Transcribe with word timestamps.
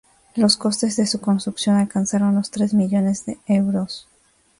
Los 0.33 0.57
costes 0.57 0.95
de 0.95 1.05
su 1.05 1.21
construcción 1.21 1.75
alcanzaron 1.75 2.33
los 2.33 2.49
tres 2.49 2.73
millones 2.73 3.23
de 3.27 3.37
euros. 3.45 4.07